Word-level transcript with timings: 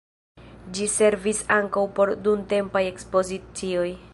Ĝi 0.77 0.87
servis 0.93 1.41
ankaŭ 1.57 1.83
por 1.99 2.13
dumtempaj 2.29 2.85
ekspozicioj. 2.93 3.87